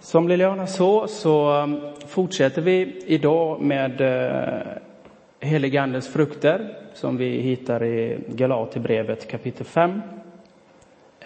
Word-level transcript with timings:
Som 0.00 0.28
Liliana 0.28 0.66
sa 0.66 1.08
så 1.08 1.62
um, 1.62 1.80
fortsätter 2.06 2.62
vi 2.62 3.02
idag 3.06 3.60
med 3.60 4.00
uh, 4.00 4.62
heligandens 5.40 6.08
frukter 6.08 6.76
som 6.94 7.16
vi 7.16 7.40
hittar 7.40 7.84
i 7.84 8.18
Galaterbrevet 8.28 9.30
kapitel 9.30 9.66
5. 9.66 10.02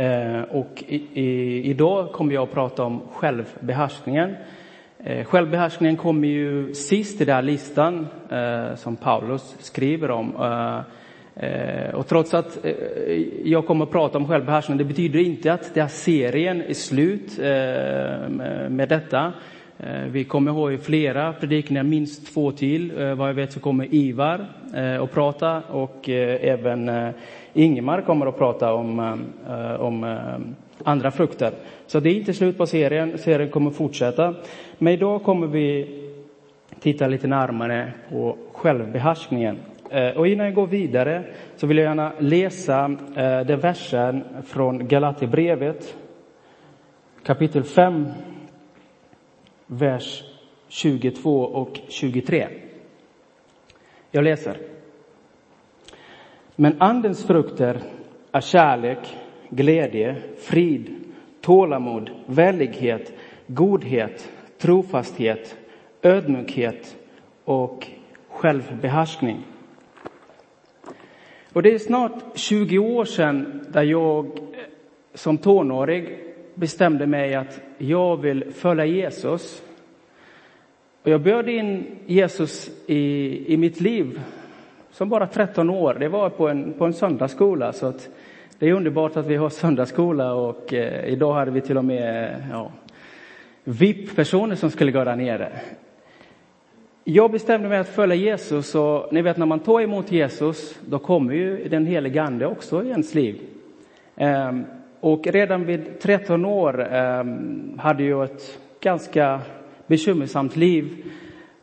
Uh, 0.00 0.42
och 0.42 0.84
i, 0.86 0.96
i, 1.12 1.62
idag 1.71 2.12
kommer 2.12 2.34
jag 2.34 2.42
att 2.42 2.52
prata 2.54 2.84
om 2.84 3.00
självbehärskningen. 3.12 4.36
Uh, 5.06 5.25
självbehärskningen 5.25 5.96
kommer 5.96 6.29
ju 6.29 6.75
sist 6.75 7.20
i 7.20 7.25
den 7.25 7.34
här 7.34 7.43
listan 7.43 8.06
som 8.77 8.96
Paulus 8.96 9.56
skriver 9.59 10.11
om. 10.11 10.32
Eh, 11.41 11.95
och 11.95 12.07
trots 12.07 12.34
att 12.34 12.64
eh, 12.64 12.73
jag 13.45 13.66
kommer 13.66 13.84
att 13.84 13.91
prata 13.91 14.18
om 14.18 14.27
självbehärskning, 14.27 14.79
det 14.79 14.84
betyder 14.84 15.20
inte 15.20 15.52
att 15.52 15.75
den 15.75 15.82
här 15.82 15.88
serien 15.88 16.62
är 16.62 16.75
slut 16.75 17.38
eh, 17.38 18.29
med 18.68 18.88
detta. 18.88 19.32
Vi 20.11 20.24
kommer 20.24 20.51
ihåg 20.51 20.80
flera 20.83 21.33
predikningar, 21.33 21.83
minst 21.83 22.34
två 22.34 22.52
till. 22.52 22.92
Vad 23.16 23.28
jag 23.28 23.34
vet 23.34 23.52
så 23.52 23.61
kommer 23.61 23.95
Ivar 23.95 24.47
att 25.02 25.12
prata 25.12 25.62
och 25.70 26.09
även 26.09 27.12
Ingemar 27.52 28.00
kommer 28.00 28.27
att 28.27 28.39
prata 28.39 28.73
om, 28.73 29.19
om 29.78 30.19
andra 30.84 31.11
frukter. 31.11 31.52
Så 31.86 32.00
det 32.00 32.11
är 32.11 32.14
inte 32.14 32.34
slut 32.34 32.59
på 32.59 32.66
serien, 32.66 33.19
serien 33.19 33.50
kommer 33.50 33.70
fortsätta. 33.70 34.34
Men 34.78 34.92
idag 34.92 35.23
kommer 35.23 35.47
vi 35.47 35.89
titta 36.80 37.06
lite 37.06 37.27
närmare 37.27 37.92
på 38.11 38.36
självbehärskningen. 38.52 39.59
Eh, 39.91 40.16
och 40.16 40.28
innan 40.28 40.47
jag 40.47 40.55
går 40.55 40.66
vidare 40.66 41.24
så 41.56 41.66
vill 41.66 41.77
jag 41.77 41.84
gärna 41.84 42.12
läsa 42.19 42.84
eh, 43.16 43.47
den 43.47 43.60
versen 43.60 44.24
från 44.47 44.88
Galaterbrevet 44.88 45.97
kapitel 47.23 47.64
5, 47.64 48.09
vers 49.66 50.23
22 50.69 51.41
och 51.41 51.80
23. 51.88 52.48
Jag 54.11 54.25
läser. 54.25 54.56
Men 56.56 56.77
Andens 56.78 57.27
frukter 57.27 57.81
är 58.33 58.41
kärlek, 58.41 59.16
glädje, 59.48 60.16
frid, 60.39 60.94
tålamod, 61.41 62.11
vänlighet, 62.27 63.12
godhet, 63.47 64.33
trofasthet, 64.59 65.56
ödmjukhet 66.03 66.97
och 67.44 67.86
självbehärskning. 68.28 69.44
Och 71.52 71.62
det 71.62 71.74
är 71.74 71.78
snart 71.78 72.22
20 72.34 72.78
år 72.78 73.04
sedan 73.04 73.66
där 73.68 73.82
jag 73.82 74.27
eh, 74.27 74.32
som 75.14 75.38
tonåring 75.38 76.08
bestämde 76.54 77.06
mig 77.06 77.34
att 77.34 77.60
jag 77.78 78.16
vill 78.16 78.52
följa 78.52 78.84
Jesus. 78.84 79.62
Och 81.02 81.10
jag 81.10 81.20
bjöd 81.20 81.48
in 81.48 81.86
Jesus 82.06 82.70
i, 82.86 83.54
i 83.54 83.56
mitt 83.56 83.80
liv 83.80 84.20
som 84.91 85.08
bara 85.08 85.26
13 85.26 85.70
år. 85.70 85.94
Det 85.94 86.08
var 86.08 86.30
på 86.30 86.48
en, 86.48 86.72
på 86.72 86.84
en 86.84 86.92
söndagsskola. 86.92 87.72
Så 87.72 87.86
att 87.86 88.08
det 88.58 88.69
är 88.69 88.72
underbart 88.72 89.16
att 89.16 89.26
vi 89.26 89.36
har 89.36 89.50
söndagsskola 89.50 90.34
och 90.34 90.74
eh, 90.74 91.04
idag 91.04 91.34
hade 91.34 91.50
vi 91.50 91.60
till 91.60 91.78
och 91.78 91.84
med 91.84 92.42
ja, 92.50 92.72
VIP-personer 93.64 94.54
som 94.54 94.70
skulle 94.70 94.92
gå 94.92 95.04
där 95.04 95.16
nere. 95.16 95.52
Jag 97.11 97.31
bestämde 97.31 97.69
mig 97.69 97.78
att 97.78 97.89
följa 97.89 98.17
Jesus 98.17 98.75
och 98.75 99.12
ni 99.12 99.23
vet 99.23 99.37
när 99.37 99.47
man 99.47 99.61
tar 99.61 99.81
emot 99.81 100.12
Jesus 100.12 100.78
då 100.87 100.98
kommer 100.98 101.34
ju 101.34 101.69
den 101.69 101.87
helige 101.87 102.23
ande 102.23 102.47
också 102.47 102.84
i 102.84 102.89
ens 102.89 103.15
liv. 103.15 103.41
Ehm, 104.17 104.65
och 105.00 105.27
redan 105.27 105.65
vid 105.65 106.00
13 106.00 106.45
år 106.45 106.89
ehm, 106.92 107.78
hade 107.78 108.05
jag 108.05 108.25
ett 108.25 108.59
ganska 108.81 109.41
bekymmersamt 109.87 110.56
liv. 110.56 111.05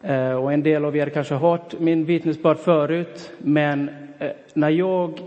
Ehm, 0.01 0.37
och 0.37 0.53
en 0.53 0.63
del 0.63 0.85
av 0.85 0.95
er 0.97 1.09
kanske 1.09 1.33
har 1.33 1.49
hört 1.51 1.79
min 1.79 2.05
vittnesbörd 2.05 2.57
förut. 2.57 3.31
Men 3.37 3.89
eh, 4.19 4.29
när 4.53 4.69
jag 4.69 5.19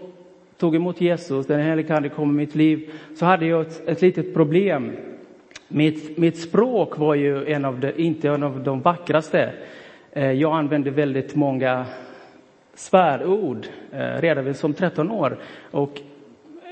tog 0.57 0.77
emot 0.77 1.01
Jesus, 1.01 1.47
den 1.47 1.61
helige 1.61 1.97
ande 1.97 2.09
kom 2.09 2.31
i 2.31 2.35
mitt 2.35 2.55
liv, 2.55 2.91
så 3.19 3.25
hade 3.25 3.47
jag 3.47 3.61
ett, 3.61 3.89
ett 3.89 4.03
litet 4.03 4.35
problem. 4.35 4.93
Mitt, 5.69 6.19
mitt 6.19 6.39
språk 6.39 6.99
var 6.99 7.15
ju 7.15 7.53
en 7.53 7.65
av 7.65 7.81
de, 7.81 7.93
inte 7.97 8.29
en 8.29 8.43
av 8.43 8.65
de 8.65 8.81
vackraste. 8.81 9.53
Eh, 10.19 10.33
jag 10.33 10.53
använde 10.57 10.91
väldigt 10.91 11.35
många 11.35 11.87
svärord 12.75 13.67
eh, 13.93 14.21
redan 14.21 14.55
som 14.55 14.75
13 14.75 15.11
år. 15.11 15.39
Och 15.71 16.01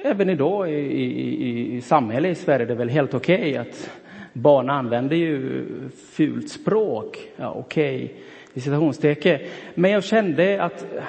även 0.05 0.31
idag 0.31 0.71
i, 0.71 0.75
i, 0.75 1.77
i 1.77 1.81
samhället 1.81 2.39
i 2.39 2.41
Sverige 2.41 2.65
är 2.65 2.69
det 2.69 2.75
väl 2.75 2.89
helt 2.89 3.15
okej 3.15 3.37
okay 3.37 3.57
att 3.57 3.91
barn 4.33 4.71
använder 4.71 5.17
ju 5.17 5.65
fult 6.13 6.51
språk. 6.51 7.19
Ja, 7.37 7.51
okej, 7.51 8.05
okay, 8.05 8.17
i 8.55 8.61
citationstecken. 8.61 9.41
Men 9.75 9.91
jag 9.91 10.05
kände 10.05 10.63
att 10.63 10.83
eh, 10.83 11.03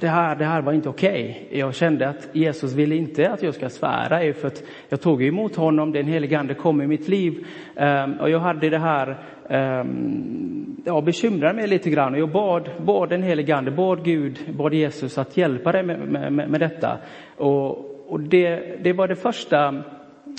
det 0.00 0.08
här, 0.08 0.36
det 0.36 0.44
här 0.44 0.62
var 0.62 0.72
inte 0.72 0.88
okej. 0.88 1.46
Okay. 1.46 1.58
Jag 1.58 1.74
kände 1.74 2.08
att 2.08 2.28
Jesus 2.32 2.72
ville 2.72 2.94
inte 2.96 3.30
att 3.30 3.42
jag 3.42 3.54
ska 3.54 3.68
svära. 3.68 4.32
För 4.34 4.48
att 4.48 4.62
jag 4.88 5.00
tog 5.00 5.22
emot 5.22 5.56
honom, 5.56 5.92
den 5.92 6.06
helige 6.06 6.38
ande 6.38 6.54
kom 6.54 6.82
i 6.82 6.86
mitt 6.86 7.08
liv. 7.08 7.46
Ehm, 7.76 8.14
och 8.20 8.30
jag 8.30 8.38
hade 8.38 8.70
det 8.70 8.78
här, 8.78 9.16
ehm, 9.48 10.76
jag 10.84 11.04
bekymrade 11.04 11.54
mig 11.54 11.66
lite 11.66 11.90
grann. 11.90 12.14
Och 12.14 12.20
jag 12.20 12.32
bad, 12.32 12.70
bad 12.86 13.08
den 13.08 13.22
helige 13.22 13.56
ande, 13.56 13.70
bad 13.70 14.04
Gud, 14.04 14.38
bad 14.58 14.74
Jesus 14.74 15.18
att 15.18 15.36
hjälpa 15.36 15.72
dig 15.72 15.82
med, 15.82 15.98
med, 15.98 16.32
med, 16.32 16.50
med 16.50 16.60
detta. 16.60 16.98
Och, 17.36 18.12
och 18.12 18.20
det, 18.20 18.76
det 18.82 18.92
var 18.92 19.08
det 19.08 19.16
första, 19.16 19.82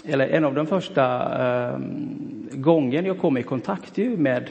eller 0.08 0.28
en 0.28 0.46
av 0.46 0.54
de 0.54 0.66
första 0.66 1.04
ehm, 1.40 2.50
gången 2.52 3.06
jag 3.06 3.20
kom 3.20 3.38
i 3.38 3.44
kontakt 3.44 3.98
med 3.98 4.50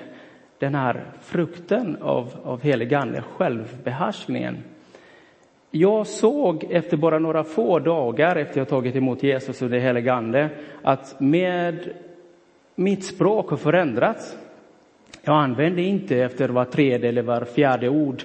den 0.59 0.75
här 0.75 1.05
frukten 1.21 1.97
av, 2.01 2.33
av 2.45 2.63
helig 2.63 2.95
ande, 2.95 3.23
självbehärskningen. 3.23 4.57
Jag 5.71 6.07
såg 6.07 6.67
efter 6.71 6.97
bara 6.97 7.19
några 7.19 7.45
få 7.45 7.79
dagar 7.79 8.37
efter 8.37 8.61
jag 8.61 8.69
tagit 8.69 8.97
emot 8.97 9.23
Jesus 9.23 9.63
och 9.63 9.71
det 9.71 9.81
heliga 9.81 10.15
Ande 10.15 10.51
att 10.83 11.21
med 11.21 11.89
mitt 12.75 13.05
språk 13.05 13.51
har 13.51 13.57
förändrats. 13.57 14.37
Jag 15.23 15.37
använder 15.43 15.83
inte 15.83 16.17
efter 16.17 16.49
var 16.49 16.65
tredje 16.65 17.09
eller 17.09 17.23
var 17.23 17.45
fjärde 17.45 17.89
ord 17.89 18.23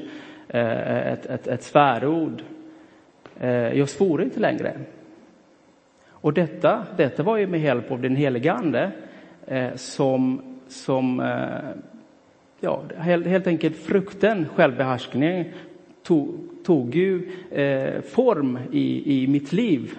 eh, 0.47 1.07
ett, 1.12 1.25
ett, 1.25 1.47
ett 1.47 1.63
svärord. 1.63 2.44
Eh, 3.40 3.50
jag 3.52 3.90
svor 3.90 4.23
inte 4.23 4.40
längre. 4.40 4.79
Och 6.09 6.34
detta, 6.34 6.85
detta 6.97 7.23
var 7.23 7.38
ju 7.38 7.47
med 7.47 7.62
hjälp 7.62 7.91
av 7.91 8.02
den 8.02 8.16
helige 8.16 8.53
Ande 8.53 8.91
eh, 9.47 9.75
som, 9.75 10.41
som 10.68 11.22
ja, 12.59 12.81
helt 13.00 13.47
enkelt 13.47 13.78
frukten, 13.78 14.46
självbehärskning, 14.56 15.53
tog, 16.04 16.40
tog 16.64 16.96
ju 16.96 17.30
eh, 17.52 18.02
form 18.02 18.60
i, 18.72 19.24
i 19.24 19.28
mitt 19.28 19.54
liv. 19.54 19.96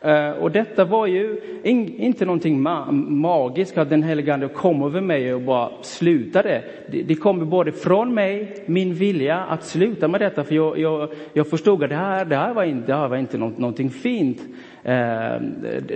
Eh, 0.00 0.30
och 0.30 0.50
detta 0.50 0.84
var 0.84 1.06
ju 1.06 1.40
in, 1.62 1.88
inte 1.98 2.24
någonting 2.24 2.60
ma 2.60 2.92
magiskt, 2.92 3.78
att 3.78 3.90
den 3.90 4.02
helige 4.02 4.34
Ande 4.34 4.48
kom 4.48 4.82
över 4.82 5.00
mig 5.00 5.34
och 5.34 5.40
bara 5.40 5.70
slutade. 5.82 6.62
Det, 6.90 7.02
det 7.02 7.14
kom 7.14 7.50
både 7.50 7.72
från 7.72 8.14
mig, 8.14 8.56
min 8.66 8.94
vilja 8.94 9.38
att 9.38 9.64
sluta 9.64 10.08
med 10.08 10.20
detta, 10.20 10.44
för 10.44 10.54
jag, 10.54 10.78
jag, 10.78 11.08
jag 11.32 11.50
förstod 11.50 11.82
att 11.82 11.90
det 11.90 11.96
här, 11.96 12.24
det 12.24 12.36
här 12.36 12.54
var 12.54 12.64
inte, 12.64 12.86
det 12.86 12.94
här 12.94 13.08
var 13.08 13.16
inte 13.16 13.38
något, 13.38 13.58
någonting 13.58 13.90
fint. 13.90 14.40
Eh, 14.82 15.40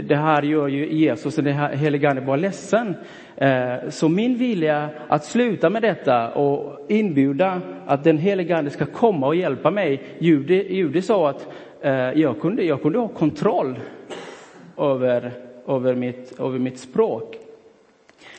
det 0.02 0.16
här 0.16 0.42
gör 0.42 0.68
ju 0.68 0.92
Jesus, 0.92 1.38
och 1.38 1.44
den 1.44 1.78
helige 1.78 2.10
Ande 2.10 2.22
bara 2.22 2.36
ledsen. 2.36 2.94
Eh, 3.36 3.74
så 3.88 4.08
min 4.08 4.36
vilja 4.36 4.88
att 5.08 5.24
sluta 5.24 5.70
med 5.70 5.82
detta 5.82 6.28
och 6.28 6.86
inbjuda 6.88 7.60
att 7.86 8.04
den 8.04 8.18
helige 8.18 8.56
Ande 8.56 8.70
ska 8.70 8.86
komma 8.86 9.26
och 9.26 9.36
hjälpa 9.36 9.70
mig, 9.70 10.02
gjorde, 10.18 10.54
gjorde 10.54 11.02
så 11.02 11.26
att 11.26 11.48
Eh, 11.80 11.92
jag 12.20 12.40
kunde, 12.40 12.64
jag 12.64 12.82
kunde 12.82 12.98
ha 12.98 13.08
kontroll 13.08 13.78
över, 14.78 15.32
över, 15.68 15.94
mitt, 15.94 16.40
över 16.40 16.58
mitt 16.58 16.78
språk. 16.78 17.36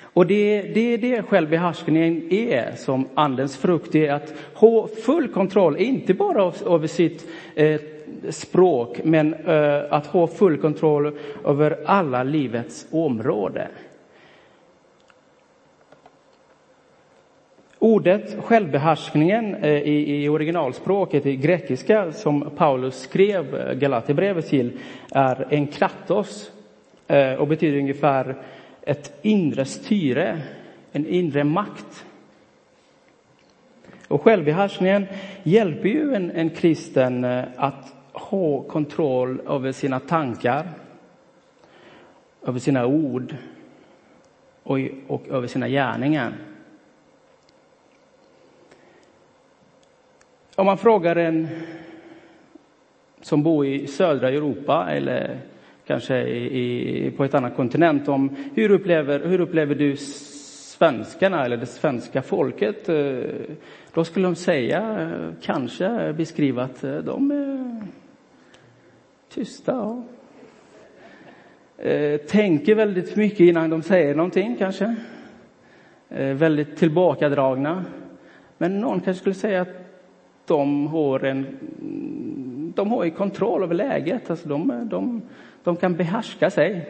Och 0.02 0.28
det, 0.28 0.62
det 0.62 0.94
är 0.94 0.98
det 0.98 1.22
självbehärskningen 1.22 2.34
är 2.34 2.76
som 2.76 3.08
andens 3.14 3.58
frukt, 3.58 3.92
det 3.92 4.08
är 4.08 4.14
att 4.14 4.34
ha 4.54 4.88
full 4.88 5.28
kontroll, 5.28 5.78
inte 5.78 6.14
bara 6.14 6.54
över 6.66 6.88
sitt 6.88 7.28
eh, 7.56 7.82
språk, 8.30 9.00
men 9.04 9.34
eh, 9.34 9.84
att 9.90 10.06
ha 10.06 10.28
full 10.28 10.58
kontroll 10.58 11.12
över 11.46 11.78
alla 11.86 12.24
livets 12.24 12.88
områden. 12.92 13.68
Ordet 17.80 18.44
självbehärskningen 18.44 19.56
eh, 19.56 19.72
i, 19.72 20.24
i 20.24 20.30
originalspråket, 20.30 21.26
i 21.26 21.36
grekiska, 21.36 22.12
som 22.12 22.50
Paulus 22.56 23.00
skrev 23.00 23.56
eh, 23.56 23.74
Galaterbrevet 23.74 24.48
till, 24.48 24.72
är 25.12 25.48
en 25.50 25.68
kratos 25.68 26.52
eh, 27.08 27.34
och 27.34 27.48
betyder 27.48 27.80
ungefär 27.80 28.36
ett 28.82 29.14
inre 29.22 29.66
styre, 29.66 30.42
en 30.92 31.08
inre 31.08 31.44
makt. 31.44 32.06
Och 34.08 34.22
självbehärskningen 34.22 35.06
hjälper 35.44 35.90
ju 35.90 36.14
en, 36.14 36.32
en 36.32 36.50
kristen 36.50 37.26
att 37.56 37.94
ha 38.14 38.62
kontroll 38.62 39.42
över 39.48 39.72
sina 39.72 40.00
tankar, 40.00 40.68
över 42.46 42.60
sina 42.60 42.86
ord 42.86 43.36
och, 44.64 44.80
och 45.08 45.28
över 45.30 45.48
sina 45.48 45.70
gärningar. 45.70 46.34
Om 50.60 50.66
man 50.66 50.78
frågar 50.78 51.16
en 51.16 51.48
som 53.22 53.44
bor 53.44 53.66
i 53.66 53.88
södra 53.88 54.30
Europa 54.30 54.88
eller 54.90 55.40
kanske 55.86 56.22
i, 56.28 57.12
på 57.18 57.24
ett 57.24 57.34
annat 57.34 57.56
kontinent 57.56 58.08
om 58.08 58.36
hur 58.56 58.72
upplever, 58.72 59.20
hur 59.20 59.42
upplever 59.42 59.76
du 59.76 59.98
svenskarna 59.98 61.46
eller 61.46 61.58
det 61.58 61.66
svenska 61.66 62.22
folket? 62.22 62.90
Eh, 62.90 63.20
då 63.94 64.04
skulle 64.04 64.26
de 64.26 64.36
säga, 64.36 65.00
eh, 65.02 65.34
kanske 65.42 66.14
beskriva 66.14 66.64
att 66.64 66.84
eh, 66.84 66.98
de 66.98 67.32
är 67.32 67.82
tysta 69.30 69.82
och 69.82 70.04
tänker 72.28 72.76
väldigt 72.76 73.16
mycket 73.16 73.40
innan 73.40 73.70
de 73.70 73.82
säger 73.82 74.16
någonting 74.16 74.56
kanske. 74.60 74.96
Väldigt 76.34 76.78
tillbakadragna. 76.78 77.86
Men 78.58 78.80
någon 78.80 79.00
kanske 79.00 79.22
skulle 79.22 79.36
säga 79.36 79.62
att 79.62 79.87
de 80.48 80.88
har 80.88 81.26
en 81.26 81.46
de 82.76 82.92
har 82.92 83.04
ju 83.04 83.12
kontroll 83.12 83.64
över 83.64 83.76
läget. 83.76 84.30
Alltså 84.30 84.50
de, 84.50 84.88
de, 84.90 85.22
de 85.64 85.76
kan 85.76 85.96
behärska 85.96 86.50
sig. 86.50 86.90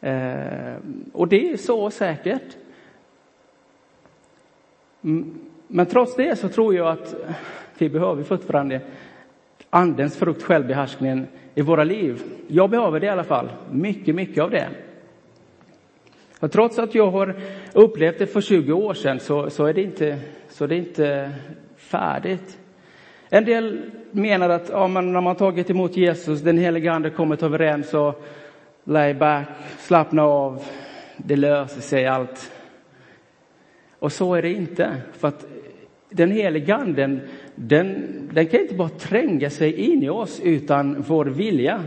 Eh, 0.00 0.74
och 1.12 1.28
det 1.28 1.50
är 1.50 1.56
så 1.56 1.90
säkert. 1.90 2.56
Men 5.66 5.86
trots 5.86 6.16
det 6.16 6.38
så 6.38 6.48
tror 6.48 6.74
jag 6.74 6.88
att 6.88 7.14
vi 7.78 7.88
behöver 7.88 8.22
fortfarande 8.22 8.80
andens 9.70 10.16
frukt, 10.16 10.42
självbehärskningen 10.42 11.26
i 11.54 11.62
våra 11.62 11.84
liv. 11.84 12.22
Jag 12.46 12.70
behöver 12.70 13.00
det 13.00 13.06
i 13.06 13.10
alla 13.10 13.24
fall, 13.24 13.48
mycket, 13.70 14.14
mycket 14.14 14.42
av 14.44 14.50
det. 14.50 14.68
Och 16.40 16.52
trots 16.52 16.78
att 16.78 16.94
jag 16.94 17.10
har 17.10 17.34
upplevt 17.72 18.18
det 18.18 18.26
för 18.26 18.40
20 18.40 18.72
år 18.72 18.94
sedan 18.94 19.20
så, 19.20 19.50
så, 19.50 19.64
är, 19.64 19.74
det 19.74 19.82
inte, 19.82 20.18
så 20.48 20.64
är 20.64 20.68
det 20.68 20.76
inte 20.76 21.32
färdigt. 21.88 22.58
En 23.28 23.44
del 23.44 23.90
menar 24.10 24.48
att 24.48 24.68
ja, 24.68 24.88
men 24.88 25.12
när 25.12 25.20
man 25.20 25.36
tagit 25.36 25.70
emot 25.70 25.96
Jesus, 25.96 26.40
den 26.40 26.58
helige 26.58 26.92
Ande 26.92 27.10
kommit 27.10 27.42
överens 27.42 27.94
och 27.94 28.24
lay 28.84 29.14
back, 29.14 29.48
slappna 29.78 30.22
av, 30.22 30.62
det 31.16 31.36
löser 31.36 31.80
sig 31.80 32.06
allt. 32.06 32.52
Och 33.98 34.12
så 34.12 34.34
är 34.34 34.42
det 34.42 34.52
inte. 34.52 34.96
För 35.12 35.28
att 35.28 35.46
den 36.10 36.30
helige 36.30 36.74
Anden, 36.74 37.20
den, 37.54 38.06
den 38.32 38.46
kan 38.46 38.60
inte 38.60 38.74
bara 38.74 38.88
tränga 38.88 39.50
sig 39.50 39.72
in 39.72 40.02
i 40.02 40.08
oss 40.08 40.40
utan 40.40 41.02
vår 41.08 41.24
vilja. 41.24 41.80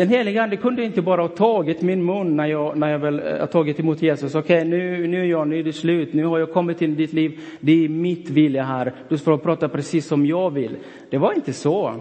Den 0.00 0.08
helige 0.08 0.42
Ande 0.42 0.56
kunde 0.56 0.84
inte 0.84 1.02
bara 1.02 1.22
ha 1.22 1.28
tagit 1.28 1.82
min 1.82 2.04
mun 2.04 2.36
när 2.36 2.46
jag, 2.46 2.76
när 2.76 2.90
jag 2.90 2.98
väl 2.98 3.18
eh, 3.18 3.38
har 3.38 3.46
tagit 3.46 3.80
emot 3.80 4.02
Jesus. 4.02 4.34
Okej, 4.34 4.56
okay, 4.56 4.68
nu, 4.68 5.06
nu, 5.06 5.26
ja, 5.26 5.44
nu 5.44 5.58
är 5.58 5.62
det 5.62 5.72
slut. 5.72 6.12
Nu 6.12 6.24
har 6.24 6.38
jag 6.38 6.52
kommit 6.52 6.78
till 6.78 6.96
ditt 6.96 7.12
liv. 7.12 7.40
Det 7.60 7.84
är 7.84 7.88
mitt 7.88 8.30
vilja 8.30 8.64
här. 8.64 8.92
Du 9.08 9.18
får 9.18 9.38
prata 9.38 9.68
precis 9.68 10.06
som 10.06 10.26
jag 10.26 10.50
vill. 10.50 10.76
Det 11.10 11.18
var 11.18 11.32
inte 11.32 11.52
så. 11.52 11.94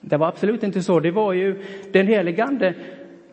Det 0.00 0.16
var 0.16 0.28
absolut 0.28 0.62
inte 0.62 0.82
så. 0.82 1.00
Det 1.00 1.10
var 1.10 1.32
ju 1.32 1.62
den 1.92 2.06
helige 2.06 2.44
Ande 2.44 2.74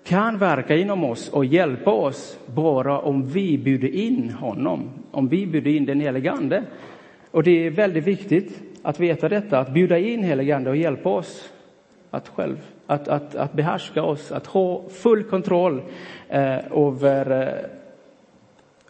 kan 0.04 0.38
verka 0.38 0.76
inom 0.76 1.04
oss 1.04 1.30
och 1.30 1.46
hjälpa 1.46 1.92
oss 1.92 2.40
bara 2.46 3.00
om 3.00 3.28
vi 3.28 3.58
bjuder 3.58 3.96
in 3.96 4.30
honom. 4.30 4.90
Om 5.12 5.28
vi 5.28 5.48
bjuder 5.48 5.72
in 5.72 5.86
den 5.86 6.00
helige 6.00 6.32
Ande. 6.32 6.64
Och 7.32 7.44
det 7.44 7.66
är 7.66 7.70
väldigt 7.70 8.08
viktigt 8.08 8.62
att 8.82 9.00
veta 9.00 9.30
detta, 9.30 9.60
att 9.60 9.74
bjuda 9.74 9.98
in 9.98 10.24
helige 10.24 10.56
Ande 10.56 10.70
och 10.70 10.78
hjälpa 10.78 11.10
oss 11.10 11.52
att 12.12 12.28
själv 12.28 12.58
att, 12.90 13.08
att, 13.08 13.36
att 13.36 13.54
behärska 13.54 14.04
oss, 14.04 14.32
att 14.32 14.48
ha 14.48 14.90
full 14.90 15.24
kontroll 15.24 15.82
eh, 16.28 16.58
över 16.72 17.48
eh, 17.48 17.70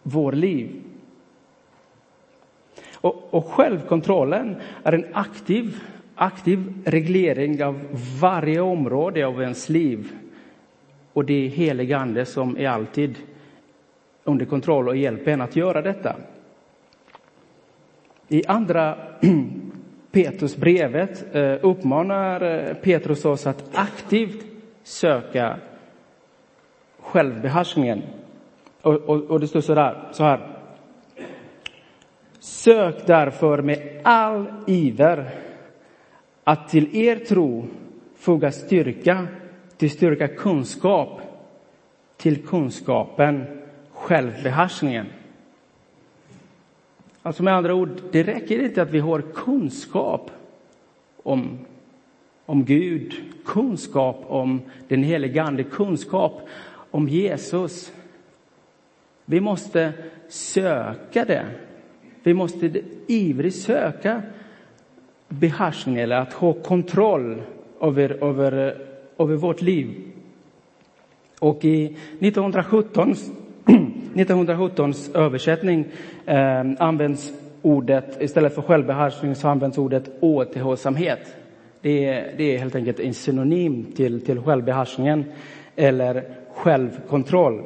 vår 0.02 0.32
liv. 0.32 0.82
Och, 2.94 3.34
och 3.34 3.46
självkontrollen 3.46 4.56
är 4.82 4.92
en 4.92 5.06
aktiv, 5.12 5.82
aktiv 6.14 6.82
reglering 6.84 7.64
av 7.64 7.80
varje 8.20 8.60
område 8.60 9.26
av 9.26 9.42
ens 9.42 9.68
liv. 9.68 10.12
Och 11.12 11.24
det 11.24 11.46
är 11.46 11.48
helig 11.48 11.92
ande 11.92 12.26
som 12.26 12.58
är 12.58 12.68
alltid 12.68 13.18
under 14.24 14.46
kontroll 14.46 14.88
och 14.88 14.96
hjälper 14.96 15.30
en 15.30 15.40
att 15.40 15.56
göra 15.56 15.82
detta. 15.82 16.16
I 18.28 18.46
andra 18.46 18.98
Petrusbrevet 20.12 21.34
eh, 21.34 21.56
uppmanar 21.62 22.42
eh, 22.42 22.74
Petrus 22.74 23.24
oss 23.24 23.46
att 23.46 23.64
aktivt 23.72 24.46
söka 24.82 25.56
självbehärskningen. 27.00 28.02
Och, 28.82 28.94
och, 28.94 29.22
och 29.22 29.40
det 29.40 29.46
står 29.48 29.60
så, 29.60 29.74
där, 29.74 30.08
så 30.12 30.24
här. 30.24 30.56
Sök 32.38 33.06
därför 33.06 33.62
med 33.62 34.00
all 34.02 34.46
iver 34.66 35.30
att 36.44 36.68
till 36.68 36.96
er 36.96 37.16
tro 37.16 37.66
foga 38.16 38.52
styrka, 38.52 39.26
till 39.76 39.90
styrka 39.90 40.28
kunskap, 40.28 41.20
till 42.16 42.46
kunskapen 42.46 43.44
självbehärskningen. 43.92 45.06
Alltså 47.22 47.42
med 47.42 47.54
andra 47.54 47.74
ord, 47.74 48.00
det 48.10 48.22
räcker 48.22 48.64
inte 48.64 48.82
att 48.82 48.90
vi 48.90 48.98
har 48.98 49.22
kunskap 49.34 50.30
om, 51.22 51.58
om 52.46 52.64
Gud, 52.64 53.14
kunskap 53.44 54.24
om 54.28 54.60
den 54.88 55.02
helige 55.02 55.42
Ande, 55.42 55.64
kunskap 55.64 56.40
om 56.90 57.08
Jesus. 57.08 57.92
Vi 59.24 59.40
måste 59.40 59.92
söka 60.28 61.24
det. 61.24 61.46
Vi 62.22 62.34
måste 62.34 62.82
ivrigt 63.06 63.56
söka 63.56 64.22
behärskning 65.28 65.96
eller 65.96 66.16
att 66.16 66.32
ha 66.32 66.52
kontroll 66.52 67.42
över, 67.80 68.24
över, 68.24 68.52
över 69.18 69.36
vårt 69.36 69.62
liv. 69.62 70.12
Och 71.38 71.64
i 71.64 71.84
1917 71.84 73.14
1917s 74.14 75.16
översättning 75.16 75.84
eh, 76.26 76.60
används 76.78 77.32
ordet, 77.62 78.22
istället 78.22 78.54
för 78.54 78.62
självbehärskning 78.62 79.34
så 79.34 79.48
används 79.48 79.78
ordet 79.78 80.10
återhållsamhet. 80.20 81.36
Det 81.80 82.04
är, 82.04 82.34
det 82.36 82.54
är 82.54 82.58
helt 82.58 82.74
enkelt 82.74 83.00
en 83.00 83.14
synonym 83.14 83.92
till, 83.96 84.20
till 84.20 84.40
självbehärskningen 84.40 85.24
eller 85.76 86.24
självkontroll. 86.54 87.62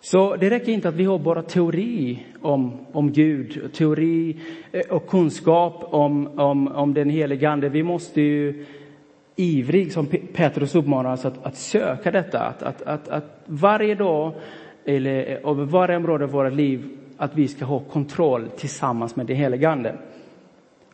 Så 0.00 0.36
det 0.36 0.50
räcker 0.50 0.72
inte 0.72 0.88
att 0.88 0.94
vi 0.94 1.04
har 1.04 1.18
bara 1.18 1.42
teori 1.42 2.26
om, 2.42 2.86
om 2.92 3.12
Gud, 3.12 3.72
teori 3.74 4.36
eh, 4.72 4.80
och 4.90 5.06
kunskap 5.06 5.84
om, 5.84 6.38
om, 6.38 6.68
om 6.68 6.94
den 6.94 7.10
helige 7.10 7.50
Ande. 7.50 7.68
Vi 7.68 7.82
måste 7.82 8.20
ju 8.20 8.64
ivrig, 9.36 9.92
som 9.92 10.06
Petrus 10.06 10.74
uppmanar 10.74 11.12
oss 11.12 11.24
att, 11.24 11.46
att 11.46 11.56
söka 11.56 12.10
detta. 12.10 12.40
Att, 12.40 12.62
att, 12.62 12.82
att, 12.82 13.08
att 13.08 13.42
varje 13.46 13.94
dag, 13.94 14.32
eller 14.84 15.22
över 15.50 15.64
varje 15.64 15.96
område 15.96 16.24
av 16.24 16.30
våra 16.30 16.48
liv, 16.48 16.88
att 17.16 17.36
vi 17.36 17.48
ska 17.48 17.64
ha 17.64 17.78
kontroll 17.78 18.48
tillsammans 18.56 19.16
med 19.16 19.26
den 19.26 19.36
helige 19.36 19.68
Ande. 19.68 19.94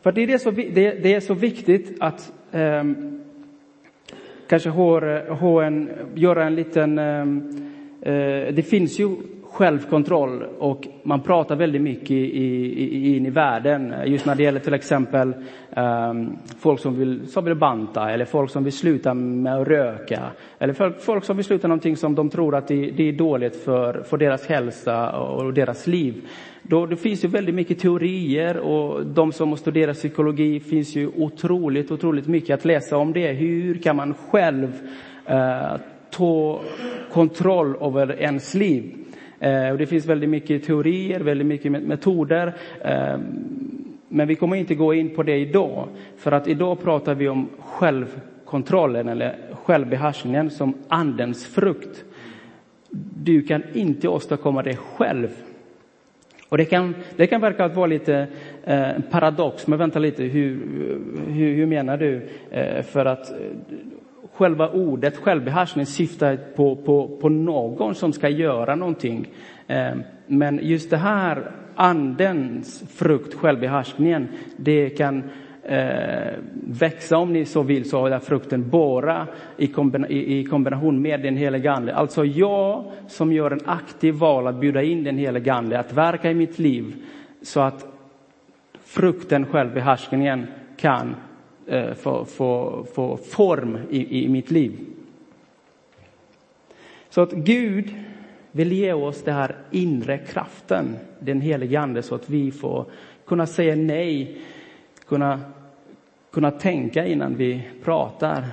För 0.01 0.11
det 0.11 0.21
är, 0.21 0.27
det 0.27 0.39
så, 0.39 0.51
det, 0.51 0.91
det 0.91 1.13
är 1.13 1.19
så 1.19 1.33
viktigt 1.33 1.97
att 1.99 2.33
um, 2.51 3.21
kanske 4.47 4.69
ha, 4.69 5.19
ha 5.33 5.63
en, 5.63 5.89
göra 6.15 6.45
en 6.45 6.55
liten... 6.55 6.99
Um, 6.99 7.37
uh, 8.05 8.53
det 8.53 8.69
finns 8.69 8.99
ju 8.99 9.09
självkontroll 9.51 10.43
och 10.59 10.87
man 11.03 11.21
pratar 11.21 11.55
väldigt 11.55 11.81
mycket 11.81 12.11
i, 12.11 12.15
i, 12.15 13.15
in 13.15 13.25
i 13.25 13.29
världen. 13.29 13.93
Just 14.05 14.25
när 14.25 14.35
det 14.35 14.43
gäller 14.43 14.59
till 14.59 14.73
exempel 14.73 15.33
um, 15.75 16.37
folk 16.59 16.79
som 16.79 16.95
vill, 16.95 17.27
som 17.27 17.45
vill 17.45 17.55
banta 17.55 18.11
eller 18.11 18.25
folk 18.25 18.51
som 18.51 18.63
vill 18.63 18.73
sluta 18.73 19.13
med 19.13 19.61
att 19.61 19.67
röka. 19.67 20.21
Eller 20.59 20.99
folk 20.99 21.23
som 21.23 21.37
vill 21.37 21.45
sluta 21.45 21.67
någonting 21.67 21.97
som 21.97 22.15
de 22.15 22.29
tror 22.29 22.55
att 22.55 22.67
det, 22.67 22.91
det 22.91 23.09
är 23.09 23.13
dåligt 23.13 23.55
för, 23.55 24.03
för 24.03 24.17
deras 24.17 24.47
hälsa 24.47 25.11
och 25.11 25.53
deras 25.53 25.87
liv. 25.87 26.27
Då, 26.61 26.85
det 26.85 26.95
finns 26.95 27.23
ju 27.23 27.27
väldigt 27.27 27.55
mycket 27.55 27.79
teorier 27.79 28.57
och 28.57 29.05
de 29.05 29.31
som 29.31 29.57
studerar 29.57 29.93
psykologi 29.93 30.59
finns 30.59 30.95
ju 30.95 31.11
otroligt, 31.17 31.91
otroligt 31.91 32.27
mycket 32.27 32.53
att 32.53 32.65
läsa 32.65 32.97
om 32.97 33.13
det. 33.13 33.31
Hur 33.31 33.75
kan 33.75 33.95
man 33.95 34.13
själv 34.13 34.81
uh, 35.29 35.77
ta 36.09 36.61
kontroll 37.11 37.75
över 37.81 38.21
ens 38.21 38.53
liv? 38.53 39.01
Eh, 39.41 39.71
och 39.71 39.77
det 39.77 39.85
finns 39.85 40.05
väldigt 40.05 40.29
mycket 40.29 40.63
teorier, 40.63 41.19
väldigt 41.19 41.47
mycket 41.47 41.71
metoder. 41.71 42.53
Ehm, 42.83 43.21
men 44.09 44.27
vi 44.27 44.35
kommer 44.35 44.55
inte 44.55 44.75
gå 44.75 44.93
in 44.93 45.15
på 45.15 45.23
det 45.23 45.37
idag, 45.37 45.87
för 46.17 46.31
att 46.31 46.47
idag 46.47 46.81
pratar 46.83 47.15
vi 47.15 47.29
om 47.29 47.49
självkontrollen 47.59 49.09
eller 49.09 49.35
självbehärskningen 49.53 50.49
som 50.49 50.73
andens 50.87 51.45
frukt. 51.45 52.03
Du 53.23 53.41
kan 53.41 53.63
inte 53.73 54.07
åstadkomma 54.07 54.63
det 54.63 54.75
själv. 54.75 55.29
Och 56.49 56.57
det 56.57 56.65
kan, 56.65 56.95
det 57.15 57.27
kan 57.27 57.41
verka 57.41 57.65
att 57.65 57.75
vara 57.75 57.87
lite 57.87 58.27
eh, 58.63 58.89
paradox, 59.09 59.67
men 59.67 59.79
vänta 59.79 59.99
lite, 59.99 60.23
hur, 60.23 60.59
hur, 61.27 61.55
hur 61.55 61.65
menar 61.65 61.97
du? 61.97 62.29
Eh, 62.49 62.83
för 62.83 63.05
att 63.05 63.31
eh, 63.31 63.37
själva 64.41 64.69
ordet 64.69 65.17
självbehärskning 65.17 65.85
syftar 65.85 66.37
på, 66.55 66.75
på, 66.75 67.17
på 67.21 67.29
någon 67.29 67.95
som 67.95 68.13
ska 68.13 68.29
göra 68.29 68.75
någonting. 68.75 69.27
Ehm, 69.67 70.03
men 70.27 70.59
just 70.61 70.89
det 70.89 70.97
här 70.97 71.51
andens 71.75 72.83
frukt, 72.89 73.33
självbehärskningen, 73.33 74.27
det 74.57 74.89
kan 74.89 75.23
eh, 75.63 76.33
växa 76.67 77.17
om 77.17 77.33
ni 77.33 77.45
så 77.45 77.63
vill, 77.63 77.89
så 77.89 78.09
den 78.09 78.21
frukten 78.21 78.69
bara 78.69 79.27
i, 79.57 79.67
kombina 79.67 80.07
i, 80.07 80.43
kombination 80.43 81.01
med 81.01 81.21
den 81.21 81.37
helige 81.37 81.71
Ande. 81.71 81.95
Alltså 81.95 82.25
jag 82.25 82.91
som 83.07 83.33
gör 83.33 83.51
en 83.51 83.65
aktiv 83.65 84.15
val 84.15 84.47
att 84.47 84.59
bjuda 84.59 84.83
in 84.83 85.03
den 85.03 85.17
helige 85.17 85.53
Ande 85.53 85.79
att 85.79 85.93
verka 85.93 86.31
i 86.31 86.33
mitt 86.33 86.59
liv 86.59 86.95
så 87.41 87.59
att 87.59 87.85
frukten, 88.85 89.45
självbehärskningen 89.45 90.47
kan 90.77 91.15
Eh, 91.71 91.93
få, 91.93 92.25
få, 92.25 92.83
få 92.93 93.17
form 93.17 93.77
i, 93.89 94.25
i 94.25 94.29
mitt 94.29 94.51
liv. 94.51 94.79
Så 97.09 97.21
att 97.21 97.31
Gud 97.31 97.95
vill 98.51 98.71
ge 98.71 98.93
oss 98.93 99.23
den 99.23 99.35
här 99.35 99.55
inre 99.71 100.17
kraften, 100.17 100.97
den 101.19 101.41
helige 101.41 101.79
Ande, 101.79 102.01
så 102.01 102.15
att 102.15 102.29
vi 102.29 102.51
får 102.51 102.85
kunna 103.25 103.45
säga 103.45 103.75
nej, 103.75 104.37
kunna, 105.07 105.39
kunna 106.31 106.51
tänka 106.51 107.05
innan 107.05 107.35
vi 107.35 107.67
pratar. 107.83 108.43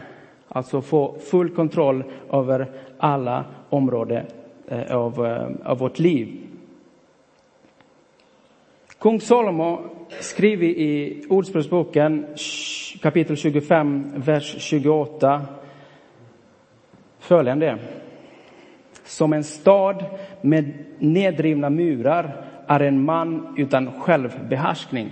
Alltså 0.49 0.83
få 0.83 1.17
full 1.19 1.49
kontroll 1.49 2.05
över 2.33 2.67
alla 2.99 3.45
områden 3.69 4.27
eh, 4.69 4.97
av, 4.97 5.27
eh, 5.27 5.71
av 5.71 5.79
vårt 5.79 5.99
liv. 5.99 6.48
Kung 8.99 9.21
Salomo 9.21 9.81
skriver 10.21 10.67
i 10.67 11.23
Ordspråksboken 11.29 12.27
kapitel 13.03 13.37
25, 13.37 14.13
vers 14.17 14.57
28 14.59 15.47
följande. 17.19 17.79
Som 19.05 19.33
en 19.33 19.45
stad 19.45 20.05
med 20.41 20.85
nedrivna 20.99 21.71
murar 21.71 22.45
är 22.67 22.81
en 22.81 23.05
man 23.05 23.55
utan 23.59 24.01
självbehärskning. 24.01 25.11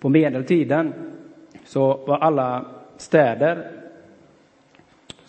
På 0.00 0.08
medeltiden 0.08 0.94
så 1.64 1.96
var 2.06 2.18
alla 2.18 2.66
städer 2.96 3.81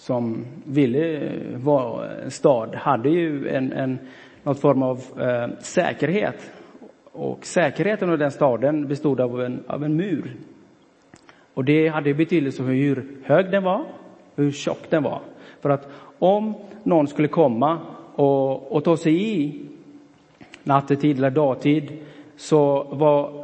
som 0.03 0.45
ville 0.65 1.17
eh, 1.17 1.57
vara 1.57 2.11
en 2.11 2.23
eh, 2.23 2.29
stad 2.29 2.75
hade 2.75 3.09
ju 3.09 3.49
en, 3.49 3.73
en 3.73 3.99
någon 4.43 4.55
form 4.55 4.83
av 4.83 4.97
eh, 5.19 5.59
säkerhet. 5.59 6.51
Och 7.11 7.45
säkerheten 7.45 8.09
av 8.09 8.17
den 8.17 8.31
staden 8.31 8.87
bestod 8.87 9.21
av 9.21 9.41
en, 9.41 9.63
av 9.67 9.83
en 9.83 9.95
mur. 9.95 10.35
Och 11.53 11.65
det 11.65 11.87
hade 11.87 12.13
betydelse 12.13 12.63
för 12.63 12.71
hur 12.71 13.05
hög 13.23 13.51
den 13.51 13.63
var, 13.63 13.85
hur 14.35 14.51
tjock 14.51 14.89
den 14.89 15.03
var. 15.03 15.21
För 15.61 15.69
att 15.69 15.87
om 16.19 16.53
någon 16.83 17.07
skulle 17.07 17.27
komma 17.27 17.79
och, 18.15 18.71
och 18.71 18.83
ta 18.83 18.97
sig 18.97 19.31
i 19.31 19.65
nattetid 20.63 21.17
eller 21.17 21.29
dagtid 21.29 21.91
så 22.35 22.83
var 22.83 23.42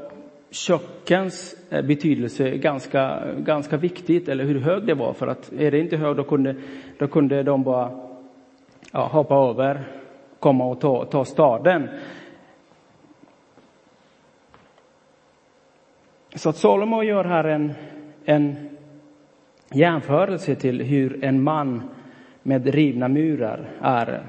kökens 0.52 1.56
eh, 1.70 1.82
betydelse 1.82 2.58
ganska, 2.58 3.34
ganska 3.38 3.78
viktigt, 3.78 4.30
eller 4.30 4.44
hur 4.44 4.60
hög 4.60 4.86
det 4.86 4.94
var. 4.94 5.14
För 5.14 5.28
att 5.28 5.52
är 5.52 5.72
det 5.72 5.80
inte 5.80 5.98
hög 5.98 6.16
då 6.16 6.24
kunde, 6.24 6.56
då 6.98 7.08
kunde 7.08 7.44
de 7.44 7.64
bara 7.64 7.92
ja, 8.92 9.08
hoppa 9.08 9.36
över, 9.36 9.88
komma 10.40 10.66
och 10.66 10.80
ta, 10.80 11.06
ta 11.06 11.26
staden. 11.26 11.90
Så 16.36 16.50
att 16.50 16.58
Salomo 16.58 17.04
gör 17.04 17.26
här 17.26 17.44
en, 17.44 17.74
en 18.26 18.70
jämförelse 19.74 20.56
till 20.56 20.82
hur 20.82 21.24
en 21.24 21.44
man 21.44 21.90
med 22.44 22.68
rivna 22.68 23.08
murar 23.08 23.70
är. 23.82 24.24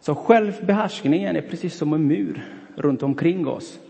Så 0.00 0.14
självbehärskningen 0.14 1.36
är 1.36 1.40
precis 1.42 1.74
som 1.74 1.92
en 1.92 2.06
mur 2.06 2.44
runt 2.76 3.02
omkring 3.02 3.46
oss. 3.46 3.80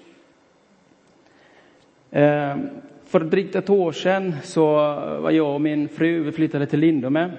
Ehm, 2.17 2.69
för 3.05 3.21
drygt 3.21 3.55
ett 3.55 3.71
år 3.71 3.93
sedan 3.93 4.35
så 4.43 4.65
var 5.21 5.31
jag 5.31 5.55
och 5.55 5.61
min 5.61 5.89
fru, 5.89 6.23
vi 6.23 6.33
flyttade 6.33 6.67
till 6.67 6.81
Lindome, 6.81 7.33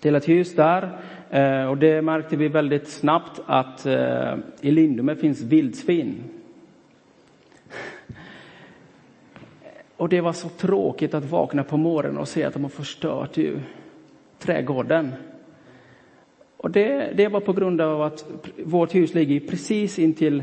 till 0.00 0.14
ett 0.14 0.28
hus 0.28 0.54
där. 0.54 0.98
Ehm, 1.30 1.68
och 1.68 1.78
det 1.78 2.02
märkte 2.02 2.36
vi 2.36 2.48
väldigt 2.48 2.88
snabbt 2.88 3.40
att 3.46 3.86
eh, 3.86 4.34
i 4.60 4.70
Lindome 4.70 5.16
finns 5.16 5.42
vildsvin. 5.42 6.14
Och 9.96 10.08
det 10.08 10.20
var 10.20 10.32
så 10.32 10.48
tråkigt 10.48 11.14
att 11.14 11.30
vakna 11.30 11.64
på 11.64 11.76
morgonen 11.76 12.18
och 12.18 12.28
se 12.28 12.44
att 12.44 12.54
de 12.54 12.62
har 12.62 12.70
förstört 12.70 13.36
ju 13.36 13.58
trädgården. 14.38 15.12
Och 16.56 16.70
det, 16.70 17.12
det 17.16 17.28
var 17.28 17.40
på 17.40 17.52
grund 17.52 17.80
av 17.80 18.02
att 18.02 18.26
vårt 18.64 18.94
hus 18.94 19.14
ligger 19.14 19.40
precis 19.40 19.98
intill 19.98 20.42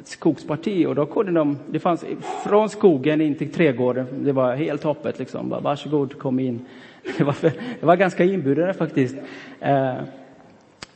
ett 0.00 0.08
skogsparti 0.08 0.86
och 0.86 0.94
då 0.94 1.06
kunde 1.06 1.32
de, 1.32 1.58
det 1.70 1.78
fanns 1.78 2.04
från 2.44 2.68
skogen 2.68 3.20
in 3.20 3.34
till 3.34 3.52
trädgården, 3.52 4.06
det 4.24 4.32
var 4.32 4.54
helt 4.54 4.86
öppet 4.86 5.18
liksom. 5.18 5.48
Bara, 5.48 5.60
varsågod, 5.60 6.18
kom 6.18 6.40
in. 6.40 6.66
Det 7.18 7.24
var, 7.24 7.32
för, 7.32 7.52
det 7.80 7.86
var 7.86 7.96
ganska 7.96 8.24
inbjudande 8.24 8.74
faktiskt. 8.74 9.16
Eh, 9.60 9.94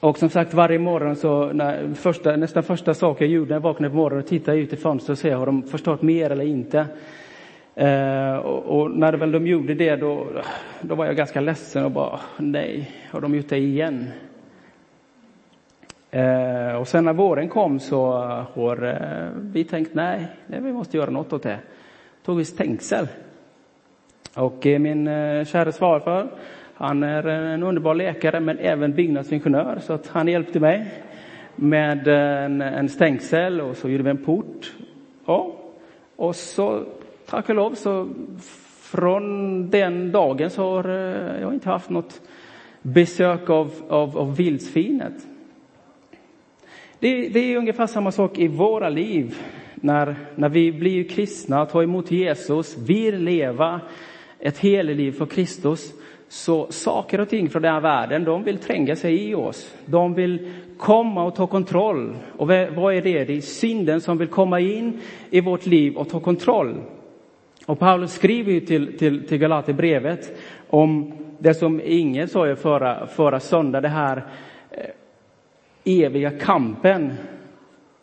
och 0.01 0.19
som 0.19 0.31
sagt, 0.31 0.55
varje 0.55 0.79
morgon 0.79 1.17
så, 1.17 1.53
när, 1.53 1.95
första, 1.95 2.37
nästan 2.37 2.63
första 2.63 2.95
sak 2.95 3.21
jag 3.21 3.29
gjorde 3.29 3.49
när 3.49 3.57
jag 3.57 3.61
vaknade 3.61 3.91
på 3.91 3.97
morgonen 3.97 4.25
och 4.25 4.29
tittade 4.29 4.59
ut 4.59 4.73
i 4.73 4.77
fönstret 4.77 5.11
och 5.11 5.19
se 5.19 5.31
har 5.31 5.47
de 5.47 5.63
förstört 5.63 6.03
mer 6.03 6.31
eller 6.31 6.45
inte. 6.45 6.87
Eh, 7.75 8.37
och, 8.37 8.81
och, 8.81 8.91
när 8.91 9.13
väl 9.13 9.33
de 9.33 9.47
gjorde 9.47 9.75
det 9.75 9.97
då, 9.97 10.27
då 10.81 10.95
var 10.95 11.07
jag 11.07 11.17
ganska 11.17 11.41
ledsen 11.41 11.85
och 11.85 11.91
bara, 11.91 12.21
nej, 12.37 12.91
har 13.11 13.21
de 13.21 13.35
gjort 13.35 13.49
det 13.49 13.59
igen? 13.59 14.07
Eh, 16.15 16.77
och 16.77 16.89
sen 16.89 17.05
när 17.05 17.13
våren 17.13 17.49
kom 17.49 17.81
så 17.81 18.23
eh, 18.23 18.47
har 18.55 18.85
eh, 18.85 19.29
vi 19.37 19.65
tänkt 19.65 19.95
nej, 19.95 20.27
vi 20.47 20.73
måste 20.73 20.97
göra 20.97 21.11
något 21.11 21.33
åt 21.33 21.43
det. 21.43 21.59
Tog 22.25 22.37
vi 22.37 22.45
stängsel. 22.45 23.09
Och 24.35 24.67
eh, 24.67 24.79
min 24.79 25.09
eh, 25.09 25.45
kära 25.45 25.73
svarfar, 25.73 26.27
han 26.75 27.03
är 27.03 27.27
en 27.27 27.63
underbar 27.63 27.95
läkare 27.95 28.41
men 28.41 28.59
även 28.59 28.93
byggnadsingenjör 28.93 29.79
så 29.81 29.93
att 29.93 30.09
han 30.09 30.29
hjälpte 30.29 30.61
mig 30.61 30.87
med 31.57 32.09
en, 32.09 32.63
en 32.63 32.89
stängsel 32.89 33.61
och 33.61 33.77
så 33.77 33.89
gjorde 33.89 34.05
vi 34.05 34.11
en 34.11 34.25
port. 34.25 34.73
Ja. 35.27 35.57
Och 36.17 36.37
så 36.37 36.85
tack 37.27 37.49
och 37.49 37.55
lov 37.55 37.75
så 37.75 38.09
från 38.81 39.71
den 39.71 40.13
dagen 40.13 40.51
så 40.51 40.63
har 40.63 40.89
eh, 40.89 41.41
jag 41.41 41.55
inte 41.55 41.69
haft 41.69 41.91
något 41.91 42.21
besök 42.83 43.51
av, 43.51 43.71
av, 43.89 44.19
av 44.19 44.37
vildsvinet. 44.37 45.15
Det, 46.99 47.29
det, 47.29 47.41
är 47.41 47.57
ungefär 47.57 47.87
samma 47.87 48.13
sak 48.13 48.39
i 48.39 48.49
våra 48.49 48.89
liv. 48.89 49.35
När, 49.75 50.17
när 50.35 50.49
vi 50.49 50.73
blir 50.73 51.09
kristna, 51.09 51.67
tar 51.67 51.83
emot 51.83 52.11
Jesus, 52.11 52.79
vill 52.79 53.19
leva 53.19 53.81
ett 54.39 54.59
helliv 54.59 55.13
för 55.13 55.27
Kristus, 55.27 55.93
så 56.29 56.67
saker 56.71 57.21
och 57.21 57.29
ting 57.29 57.51
från 57.51 57.63
den 57.63 57.75
här 57.75 57.81
världen, 57.81 58.25
de 58.25 58.45
vill 58.45 58.59
tränga 58.59 58.97
sig 58.97 59.29
i 59.29 59.35
oss. 59.35 59.75
De 59.87 60.15
vill 60.15 60.51
komma 60.77 61.25
och 61.25 61.35
ta 61.35 61.47
kontroll. 61.47 62.17
Och 62.39 62.49
vad 62.49 62.95
är 62.95 63.03
det? 63.03 63.25
Det 63.25 63.37
är 63.37 63.41
synden 63.41 64.01
som 64.01 64.19
vill 64.19 64.29
komma 64.29 64.61
in 64.61 65.01
i 65.31 65.41
vårt 65.41 65.67
liv 65.67 65.97
och 65.97 66.09
ta 66.09 66.21
kontroll. 66.21 66.81
Och 67.67 67.79
Paulus 67.79 68.13
skriver 68.13 68.53
ju 68.53 68.61
till, 68.61 68.99
till, 68.99 69.27
till 69.29 69.39
Galaterbrevet 69.39 70.39
om 70.69 71.13
det 71.39 71.55
som 71.55 71.81
Inge 71.85 72.29
sa 72.29 72.47
ju 72.47 72.57
förra, 72.57 73.07
förra 73.07 73.41
söndagen, 73.41 73.83
det 73.83 73.89
här 73.89 74.17
eh, 74.71 74.85
eviga 75.85 76.31
kampen 76.31 77.13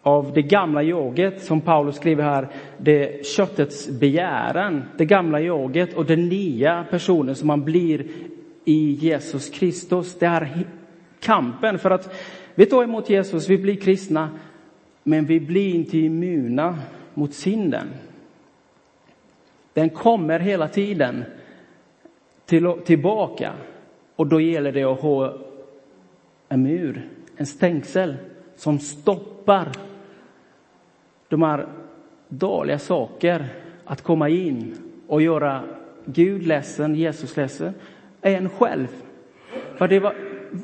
av 0.02 0.34
det 0.34 0.42
gamla 0.42 0.84
jaget, 0.84 1.44
som 1.44 1.62
Paulus 1.62 1.96
skriver 1.96 2.24
här, 2.24 2.48
det 2.78 3.26
köttets 3.26 3.90
begäran, 3.90 4.84
det 4.98 5.06
gamla 5.06 5.40
jaget 5.40 5.94
och 5.94 6.06
den 6.06 6.30
nya 6.30 6.86
personen 6.90 7.36
som 7.36 7.48
man 7.48 7.64
blir 7.64 8.06
i 8.66 8.92
Jesus 8.92 9.50
Kristus. 9.50 10.20
Det 10.20 10.26
är 10.26 10.66
kampen 11.20 11.80
för 11.80 11.92
att 11.92 12.16
vi 12.56 12.66
tar 12.66 12.84
emot 12.84 13.10
Jesus, 13.10 13.50
vi 13.50 13.58
blir 13.58 13.76
kristna, 13.76 14.30
men 15.04 15.26
vi 15.26 15.40
blir 15.40 15.76
inte 15.76 15.98
immuna 15.98 16.80
mot 17.14 17.34
synden. 17.34 17.88
Den 19.74 19.90
kommer 19.90 20.40
hela 20.40 20.68
tiden 20.68 21.24
till, 22.46 22.74
tillbaka 22.86 23.54
och 24.16 24.28
då 24.28 24.42
gäller 24.42 24.72
det 24.72 24.84
att 24.84 25.02
ha 25.02 25.34
en 26.50 26.64
mur 26.64 27.10
en 27.42 27.46
stängsel 27.46 28.18
som 28.56 28.80
stoppar 28.80 29.68
de 31.30 31.42
här 31.42 31.68
dåliga 32.28 32.80
saker 32.80 33.46
att 33.86 34.02
komma 34.02 34.30
in 34.30 34.76
och 35.08 35.22
göra 35.22 35.62
Gud 36.06 36.48
ledsen, 36.48 36.96
Jesus 36.96 37.38
ledsen, 37.38 37.74
en 38.22 38.50
själv. 38.50 38.88
För 39.76 39.88
det 39.88 40.00
var, 40.00 40.16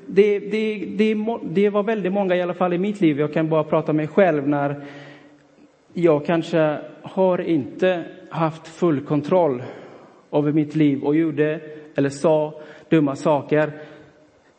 det, 0.08 0.40
det, 0.40 0.86
det, 0.98 1.38
det 1.44 1.70
var 1.70 1.84
väldigt 1.84 2.14
många, 2.14 2.36
i 2.36 2.42
alla 2.42 2.54
fall 2.54 2.74
i 2.74 2.78
mitt 2.78 3.02
liv, 3.02 3.20
jag 3.20 3.34
kan 3.34 3.50
bara 3.50 3.64
prata 3.64 3.94
mig 3.94 4.08
själv, 4.08 4.48
när 4.48 4.86
jag 5.94 6.26
kanske 6.26 6.78
har 7.02 7.42
inte 7.42 8.04
haft 8.30 8.68
full 8.68 9.02
kontroll 9.02 9.64
över 10.32 10.52
mitt 10.52 10.76
liv 10.76 11.04
och 11.04 11.16
gjorde 11.16 11.60
eller 11.96 12.10
sa 12.10 12.62
dumma 12.90 13.16
saker 13.16 13.72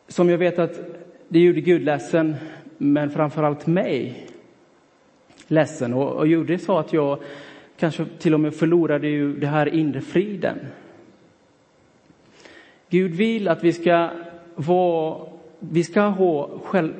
som 0.08 0.30
jag 0.30 0.38
vet 0.38 0.58
att 0.58 0.80
det 1.28 1.38
gjorde 1.38 1.60
Gud 1.60 1.82
ledsen, 1.82 2.36
men 2.78 3.10
framför 3.10 3.42
allt 3.42 3.66
mig 3.66 4.26
ledsen 5.48 5.94
och, 5.94 6.12
och 6.12 6.26
gjorde 6.26 6.58
så 6.58 6.78
att 6.78 6.92
jag 6.92 7.18
kanske 7.76 8.06
till 8.18 8.34
och 8.34 8.40
med 8.40 8.54
förlorade 8.54 9.08
ju 9.08 9.36
det 9.36 9.46
här 9.46 9.74
inre 9.74 10.00
friden. 10.00 10.58
Gud 12.90 13.10
vill 13.10 13.48
att 13.48 13.64
vi 13.64 13.72
ska 13.72 14.10
vara 14.54 15.28
vi 15.60 15.84
ska 15.84 16.00
ha 16.00 16.50
själv, 16.64 16.92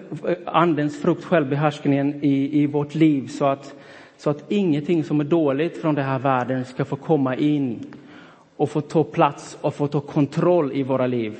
andens 0.44 1.02
frukt, 1.02 1.24
självbehärskningen 1.24 2.24
i, 2.24 2.62
i 2.62 2.66
vårt 2.66 2.94
liv 2.94 3.26
så 3.26 3.44
att, 3.44 3.74
så 4.16 4.30
att 4.30 4.52
ingenting 4.52 5.04
som 5.04 5.20
är 5.20 5.24
dåligt 5.24 5.78
från 5.78 5.94
den 5.94 6.04
här 6.04 6.18
världen 6.18 6.64
ska 6.64 6.84
få 6.84 6.96
komma 6.96 7.36
in 7.36 7.86
och 8.56 8.70
få 8.70 8.80
ta 8.80 9.04
plats 9.04 9.58
och 9.60 9.74
få 9.74 9.86
ta 9.86 10.00
kontroll 10.00 10.72
i 10.72 10.82
våra 10.82 11.06
liv. 11.06 11.36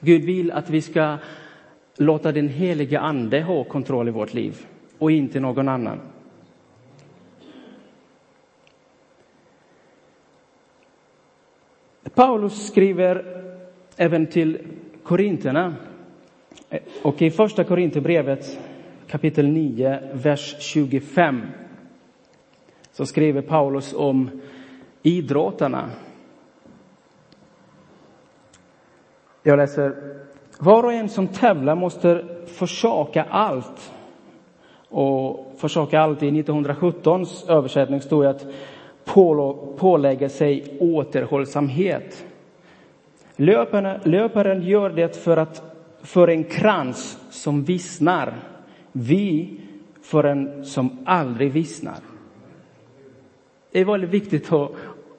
Gud 0.00 0.24
vill 0.24 0.52
att 0.52 0.70
vi 0.70 0.80
ska 0.80 1.16
låta 1.96 2.32
den 2.32 2.48
heliga 2.48 3.00
ande 3.00 3.42
ha 3.42 3.64
kontroll 3.64 4.08
i 4.08 4.10
vårt 4.10 4.34
liv 4.34 4.66
och 4.98 5.10
inte 5.10 5.40
någon 5.40 5.68
annan. 5.68 6.00
Paulus 12.14 12.66
skriver 12.66 13.42
även 13.96 14.26
till 14.26 14.58
Korinterna 15.02 15.74
eh, 16.70 16.80
och 17.02 17.22
i 17.22 17.30
första 17.30 17.64
Korinthierbrevet 17.64 18.58
kapitel 19.06 19.48
9, 19.48 20.00
vers 20.12 20.56
25 20.58 21.42
så 22.92 23.06
skriver 23.06 23.42
Paulus 23.42 23.94
om 23.94 24.40
idrottarna. 25.02 25.90
Jag 29.42 29.56
läser. 29.56 30.14
Var 30.58 30.82
och 30.84 30.92
en 30.92 31.08
som 31.08 31.28
tävlar 31.28 31.74
måste 31.74 32.24
försaka 32.46 33.26
allt. 33.30 33.92
Och 34.88 35.52
försaka 35.58 36.00
allt 36.00 36.22
i 36.22 36.28
1917 36.28 37.26
översättning 37.48 38.00
stod 38.00 38.26
att 38.26 38.46
pålägga 39.76 40.28
sig 40.28 40.76
återhållsamhet. 40.80 42.26
Löparen, 43.36 44.00
löparen 44.04 44.62
gör 44.62 44.90
det 44.90 45.16
för 45.16 45.36
att 45.36 45.62
för 46.02 46.28
en 46.28 46.44
krans 46.44 47.18
som 47.30 47.64
vissnar, 47.64 48.34
vi 48.92 49.60
för 50.02 50.24
en 50.24 50.64
som 50.64 50.98
aldrig 51.06 51.52
vissnar. 51.52 51.98
Det 53.72 53.80
är 53.80 53.84
väldigt 53.84 54.10
viktigt 54.10 54.52
att, 54.52 54.70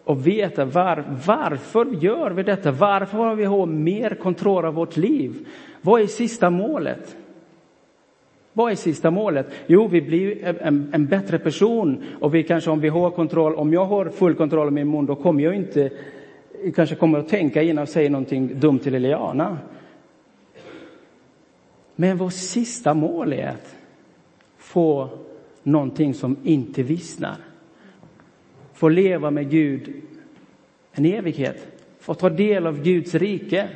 och 0.06 0.28
veta 0.28 0.66
var, 0.66 1.04
varför 1.26 1.86
gör 1.86 2.32
vi 2.32 2.44
detta? 2.44 2.72
Varför 2.72 3.18
har 3.18 3.36
vi 3.36 3.46
ha 3.46 3.66
mer 3.66 4.10
kontroll 4.10 4.66
av 4.66 4.74
vårt 4.74 4.98
liv? 4.98 5.48
Vad 5.82 6.02
är 6.02 6.08
sista 6.08 6.50
målet? 6.50 7.16
Vad 8.54 8.72
är 8.72 8.76
sista 8.76 9.12
målet? 9.12 9.48
Jo, 9.68 9.88
vi 9.88 10.02
blir 10.02 10.46
en, 10.46 10.90
en, 10.94 11.06
bättre 11.06 11.40
person 11.40 12.04
och 12.20 12.36
vi 12.36 12.44
kanske 12.44 12.70
om 12.70 12.80
vi 12.80 12.90
har 12.90 13.12
kontroll, 13.12 13.56
om 13.56 13.74
jag 13.74 13.86
har 13.86 14.10
full 14.10 14.36
kontroll 14.36 14.68
av 14.68 14.74
min 14.74 14.92
mun, 14.92 15.06
då 15.06 15.16
kommer 15.16 15.44
jag 15.44 15.56
inte 15.56 15.92
kanske 16.76 16.96
kommer 16.96 17.20
att 17.20 17.30
tänka 17.30 17.62
innan 17.62 17.82
jag 17.82 17.90
säger 17.90 18.10
någonting 18.10 18.60
dumt 18.60 18.80
till 18.80 18.96
Eliana. 18.96 19.58
Men 21.96 22.18
vårt 22.18 22.34
sista 22.34 22.94
mål 22.94 23.34
är 23.34 23.48
att 23.48 23.76
få 24.58 25.10
någonting 25.64 26.14
som 26.14 26.38
inte 26.44 26.84
vissnar. 26.84 27.36
Få 28.75 28.89
leva 28.89 29.32
med 29.32 29.50
Gud 29.50 30.01
en 30.91 31.05
evighet. 31.05 31.67
Få 32.00 32.13
ta 32.13 32.29
del 32.29 32.67
av 32.67 32.84
Guds 32.84 33.15
rike. 33.15 33.70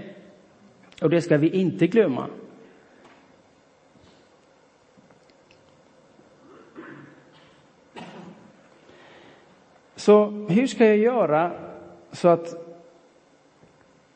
Och 1.02 1.10
det 1.10 1.22
ska 1.22 1.38
vi 1.38 1.50
inte 1.50 1.88
glömma. 1.88 2.28
Så 9.96 10.26
hur 10.50 10.68
ska 10.68 10.86
jag 10.86 10.98
göra 10.98 11.52
så 12.12 12.28
att 12.28 12.66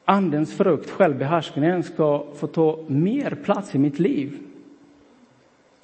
Andens 0.05 0.57
frukt, 0.57 0.89
självbehärskningen, 0.89 1.83
ska 1.83 2.25
få 2.35 2.47
ta 2.47 2.85
mer 2.87 3.37
plats 3.43 3.75
i 3.75 3.79
mitt 3.79 3.99
liv? 3.99 4.39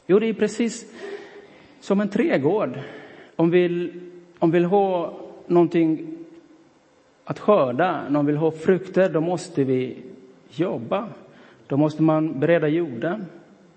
Jo, 0.08 0.20
det 0.20 0.26
är 0.26 0.34
precis 0.34 0.94
som 1.80 2.02
en 2.02 2.10
trädgård. 2.10 2.80
Om 3.36 3.50
vi 3.50 3.94
de 4.40 4.52
vill 4.52 4.66
ha 4.66 5.14
någonting 5.48 6.16
att 7.24 7.40
skörda, 7.40 8.06
om 8.08 8.26
vi 8.26 8.32
vill 8.32 8.42
ha 8.42 8.52
frukter, 8.52 9.10
då 9.10 9.22
måste 9.22 9.64
vi 9.64 9.98
jobba. 10.50 11.10
Då 11.68 11.78
måste 11.78 12.04
man 12.04 12.40
bereda 12.40 12.68
jorden, 12.68 13.26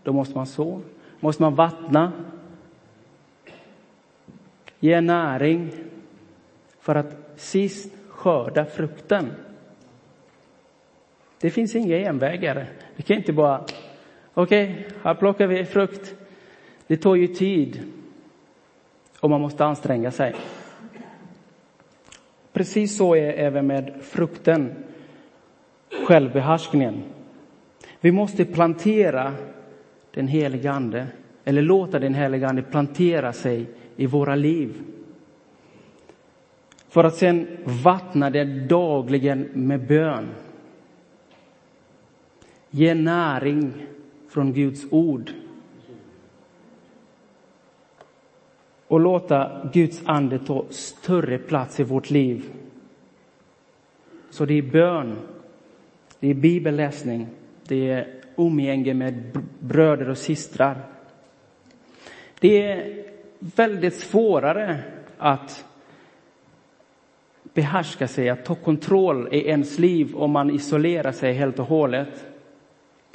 då 0.03 0.13
måste 0.13 0.35
man 0.35 0.47
så, 0.47 0.81
måste 1.21 1.43
man 1.43 1.55
vattna, 1.55 2.13
ge 4.81 5.01
näring 5.01 5.71
för 6.81 6.95
att 6.95 7.17
sist 7.37 7.95
skörda 8.09 8.65
frukten. 8.65 9.33
Det 11.41 11.51
finns 11.51 11.75
inga 11.75 11.97
genvägar. 11.97 12.67
Vi 12.97 13.03
kan 13.03 13.17
inte 13.17 13.33
bara, 13.33 13.65
okej, 14.35 14.71
okay, 14.73 14.85
här 15.03 15.15
plockar 15.15 15.47
vi 15.47 15.65
frukt. 15.65 16.15
Det 16.87 16.97
tar 16.97 17.15
ju 17.15 17.27
tid 17.27 17.93
och 19.23 19.31
man 19.31 19.41
måste 19.41 19.65
anstränga 19.65 20.11
sig. 20.11 20.35
Precis 22.53 22.97
så 22.97 23.17
är 23.17 23.33
även 23.33 23.67
med 23.67 23.95
frukten, 24.03 24.75
självbehärskningen. 26.07 27.03
Vi 28.01 28.13
måste 28.13 28.45
plantera 28.45 29.35
den 30.15 30.29
helige 30.29 30.71
Ande, 30.71 31.07
eller 31.45 31.63
låta 31.63 31.99
den 31.99 32.15
helige 32.15 32.49
Ande 32.49 32.63
plantera 32.63 33.33
sig 33.33 33.67
i 33.97 34.07
våra 34.07 34.35
liv. 34.35 34.83
För 36.89 37.05
att 37.05 37.15
sen 37.15 37.47
vattna 37.85 38.31
det 38.31 38.45
dagligen 38.69 39.49
med 39.53 39.87
bön. 39.87 40.29
Ge 42.71 42.95
näring 42.95 43.73
från 44.29 44.53
Guds 44.53 44.87
ord. 44.91 45.33
Och 48.93 49.01
låta 49.01 49.71
Guds 49.73 50.03
ande 50.05 50.39
ta 50.39 50.65
större 50.71 51.39
plats 51.39 51.81
i 51.81 51.83
vårt 51.83 52.11
liv. 52.11 52.51
Så 54.31 54.45
det 54.45 54.55
är 54.55 54.63
bön, 54.63 55.17
det 56.21 56.31
är 56.31 56.35
bibelläsning, 56.35 57.27
det 57.69 57.91
är 57.91 58.15
umgänge 58.37 58.95
med 58.95 59.39
bröder 59.59 60.11
och 60.11 60.19
systrar. 60.19 60.77
Det 62.41 62.63
är 62.63 63.05
väldigt 63.39 63.95
svårare 63.95 64.79
att 65.19 65.65
behärska 67.55 68.09
sig, 68.09 68.29
att 68.29 68.45
ta 68.45 68.55
kontroll 68.55 69.29
i 69.31 69.49
ens 69.49 69.79
liv 69.79 70.17
om 70.17 70.31
man 70.31 70.51
isolerar 70.51 71.13
sig 71.13 71.33
helt 71.33 71.59
och 71.59 71.67
hållet 71.67 72.27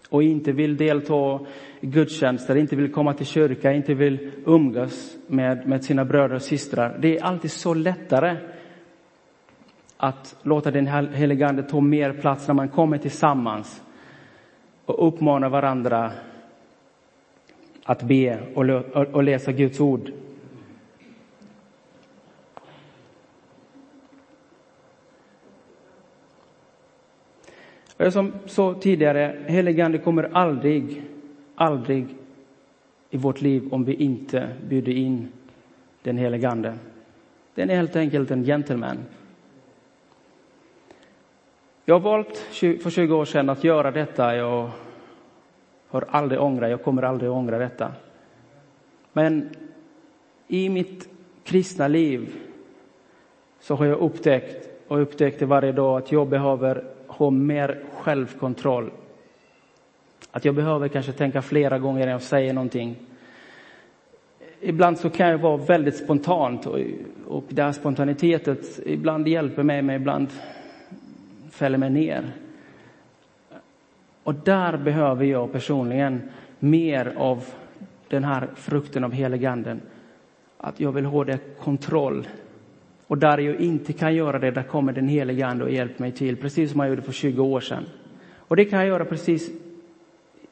och 0.09 0.23
inte 0.23 0.51
vill 0.51 0.77
delta 0.77 1.39
gudstjänster, 1.81 2.55
inte 2.55 2.75
vill 2.75 2.91
komma 2.91 3.13
till 3.13 3.25
kyrka, 3.25 3.71
inte 3.71 3.93
vill 3.93 4.31
umgås 4.45 5.17
med, 5.27 5.67
med 5.67 5.83
sina 5.83 6.05
bröder 6.05 6.35
och 6.35 6.41
systrar. 6.41 6.97
Det 6.99 7.17
är 7.17 7.23
alltid 7.23 7.51
så 7.51 7.73
lättare 7.73 8.37
att 9.97 10.35
låta 10.43 10.71
den 10.71 10.87
helige 11.13 11.47
Ande 11.47 11.63
ta 11.63 11.81
mer 11.81 12.13
plats 12.13 12.47
när 12.47 12.55
man 12.55 12.69
kommer 12.69 12.97
tillsammans 12.97 13.81
och 14.85 15.07
uppmanar 15.07 15.49
varandra 15.49 16.11
att 17.83 18.03
be 18.03 18.39
och, 18.55 18.65
och 19.15 19.23
läsa 19.23 19.51
Guds 19.51 19.79
ord. 19.79 20.11
Och 27.97 28.13
som 28.13 28.33
sa 28.45 28.73
tidigare, 28.73 29.35
heligande 29.47 29.97
kommer 29.97 30.29
aldrig, 30.33 31.01
aldrig 31.57 32.15
i 33.09 33.17
vårt 33.17 33.41
liv 33.41 33.73
om 33.73 33.83
vi 33.83 33.93
inte 33.93 34.49
bjuder 34.69 34.91
in 34.91 35.27
den 36.03 36.17
helige 36.17 36.49
Ande. 36.49 36.77
Den 37.55 37.69
är 37.69 37.75
helt 37.75 37.95
enkelt 37.95 38.31
en 38.31 38.43
gentleman. 38.43 38.97
Jag 41.85 41.95
har 41.95 41.99
valt 41.99 42.37
för 42.81 42.89
20 42.89 43.15
år 43.15 43.25
sedan 43.25 43.49
att 43.49 43.63
göra 43.63 43.91
detta. 43.91 44.35
Jag 44.35 44.69
har 45.87 46.05
aldrig 46.09 46.41
ångrat, 46.41 46.69
jag 46.69 46.83
kommer 46.83 47.03
aldrig 47.03 47.31
ångra 47.31 47.57
detta. 47.57 47.91
Men 49.13 49.49
i 50.47 50.69
mitt 50.69 51.09
kristna 51.43 51.87
liv 51.87 52.35
så 53.59 53.75
har 53.75 53.85
jag 53.85 53.99
upptäckt 53.99 54.69
och 54.87 55.01
upptäckte 55.01 55.45
varje 55.45 55.71
dag 55.71 55.97
att 55.97 56.11
jag 56.11 56.27
behöver 56.27 56.83
ha 57.07 57.29
mer 57.29 57.83
självkontroll. 57.93 58.91
Att 60.37 60.45
jag 60.45 60.55
behöver 60.55 60.87
kanske 60.87 61.11
tänka 61.11 61.41
flera 61.41 61.79
gånger 61.79 62.05
när 62.05 62.11
jag 62.11 62.21
säger 62.21 62.53
någonting. 62.53 62.95
ibland 64.61 64.97
så 64.97 65.09
kan 65.09 65.29
jag 65.29 65.37
vara 65.37 65.57
väldigt 65.57 65.95
spontant 65.95 66.65
och, 66.65 66.79
och 67.27 67.43
det 67.49 67.63
här 67.63 67.71
spontanitetet 67.71 68.79
ibland 68.85 69.27
hjälper 69.27 69.63
mig, 69.63 69.81
men 69.81 69.95
ibland 69.95 70.27
fäller 71.51 71.77
mig 71.77 71.89
ner. 71.89 72.31
Och 74.23 74.35
där 74.35 74.77
behöver 74.77 75.25
jag 75.25 75.51
personligen 75.51 76.21
mer 76.59 77.13
av 77.17 77.45
den 78.07 78.23
här 78.23 78.47
frukten 78.55 79.03
av 79.03 79.11
heliganden. 79.11 79.81
Att 80.57 80.79
jag 80.79 80.91
vill 80.91 81.05
ha 81.05 81.23
det 81.23 81.39
kontroll. 81.59 82.27
Och 83.07 83.17
där 83.17 83.37
jag 83.37 83.55
inte 83.55 83.93
kan 83.93 84.15
göra 84.15 84.39
det, 84.39 84.51
där 84.51 84.63
kommer 84.63 84.93
den 84.93 85.07
helige 85.07 85.47
Ande 85.47 85.63
och 85.63 85.71
hjälper 85.71 86.01
mig 86.01 86.11
till, 86.11 86.37
precis 86.37 86.71
som 86.71 86.79
han 86.79 86.89
gjorde 86.89 87.01
för 87.01 87.11
20 87.11 87.43
år 87.43 87.59
sedan. 87.59 87.85
Och 88.37 88.55
det 88.55 88.65
kan 88.65 88.79
jag 88.79 88.87
göra 88.87 89.05
precis 89.05 89.66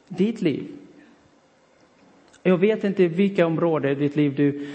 ditt 0.08 0.42
liv. 0.42 0.68
Jag 2.44 2.58
vet 2.58 2.84
inte 2.84 3.08
vilka 3.08 3.46
områden 3.46 3.92
i 3.92 3.96
ditt 3.96 4.16
liv 4.16 4.36
du 4.36 4.68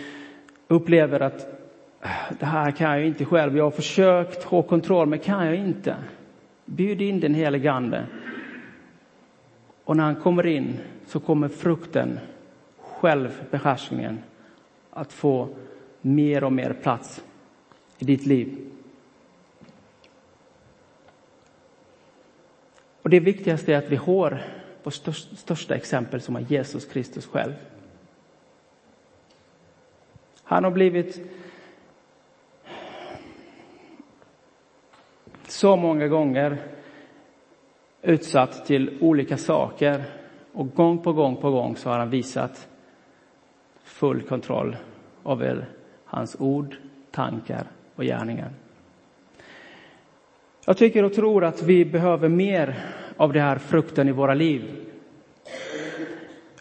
upplever 0.68 1.20
att 1.20 1.66
ah, 2.00 2.34
det 2.38 2.46
här 2.46 2.70
kan 2.70 2.90
jag 2.90 3.06
inte 3.06 3.24
själv. 3.24 3.56
Jag 3.56 3.64
har 3.64 3.70
försökt 3.70 4.44
ha 4.44 4.62
kontroll, 4.62 5.08
men 5.08 5.18
kan 5.18 5.46
jag 5.46 5.56
inte. 5.56 5.96
Bjud 6.64 7.02
in 7.02 7.20
den 7.20 7.34
helige 7.34 7.72
Ande. 7.72 8.06
Och 9.84 9.96
när 9.96 10.04
han 10.04 10.16
kommer 10.16 10.46
in 10.46 10.78
så 11.06 11.20
kommer 11.20 11.48
frukten, 11.48 12.18
självbehärskningen, 12.80 14.18
att 14.90 15.12
få 15.12 15.48
mer 16.00 16.44
och 16.44 16.52
mer 16.52 16.72
plats 16.72 17.24
i 17.98 18.04
ditt 18.04 18.26
liv. 18.26 18.58
Och 23.02 23.10
det 23.10 23.20
viktigaste 23.20 23.74
är 23.74 23.78
att 23.78 23.90
vi 23.90 23.96
har 23.96 24.42
vårt 24.82 24.94
största 24.94 25.74
exempel 25.74 26.20
som 26.20 26.36
är 26.36 26.40
Jesus 26.40 26.84
Kristus 26.84 27.26
själv. 27.26 27.52
Han 30.42 30.64
har 30.64 30.70
blivit 30.70 31.20
så 35.48 35.76
många 35.76 36.08
gånger 36.08 36.58
utsatt 38.02 38.66
till 38.66 38.98
olika 39.00 39.36
saker 39.36 40.04
och 40.52 40.74
gång 40.74 40.98
på 40.98 41.12
gång 41.12 41.36
på 41.36 41.50
gång 41.50 41.76
så 41.76 41.90
har 41.90 41.98
han 41.98 42.10
visat 42.10 42.68
full 43.82 44.22
kontroll 44.22 44.76
över 45.26 45.68
hans 46.04 46.36
ord, 46.40 46.76
tankar 47.10 47.66
och 47.94 48.04
gärningar. 48.04 48.50
Jag 50.66 50.76
tycker 50.76 51.04
och 51.04 51.14
tror 51.14 51.44
att 51.44 51.62
vi 51.62 51.84
behöver 51.84 52.28
mer 52.28 52.76
av 53.20 53.32
den 53.32 53.42
här 53.42 53.58
frukten 53.58 54.08
i 54.08 54.12
våra 54.12 54.34
liv. 54.34 54.62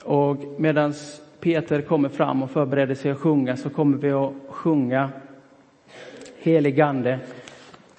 Och 0.03 0.37
medan 0.57 0.93
Peter 1.39 1.81
kommer 1.81 2.09
fram 2.09 2.43
och 2.43 2.51
förbereder 2.51 2.95
sig 2.95 3.11
att 3.11 3.17
sjunga 3.17 3.57
så 3.57 3.69
kommer 3.69 3.97
vi 3.97 4.11
att 4.11 4.33
sjunga 4.49 5.09
Heligande, 6.37 7.19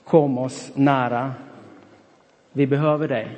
kom 0.05 0.39
oss 0.39 0.73
nära. 0.75 1.33
Vi 2.53 2.67
behöver 2.67 3.09
dig. 3.09 3.29